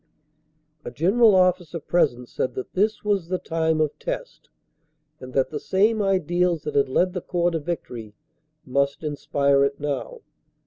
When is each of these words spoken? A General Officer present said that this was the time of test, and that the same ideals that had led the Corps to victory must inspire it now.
A 0.83 0.89
General 0.89 1.35
Officer 1.35 1.79
present 1.79 2.27
said 2.27 2.55
that 2.55 2.73
this 2.73 3.03
was 3.05 3.27
the 3.27 3.37
time 3.37 3.79
of 3.79 3.99
test, 3.99 4.49
and 5.19 5.31
that 5.35 5.51
the 5.51 5.59
same 5.59 6.01
ideals 6.01 6.63
that 6.63 6.73
had 6.73 6.89
led 6.89 7.13
the 7.13 7.21
Corps 7.21 7.51
to 7.51 7.59
victory 7.59 8.15
must 8.65 9.03
inspire 9.03 9.63
it 9.63 9.79
now. 9.79 10.21